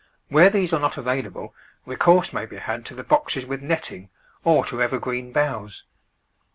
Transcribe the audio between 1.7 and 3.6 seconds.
recourse may be had to the boxes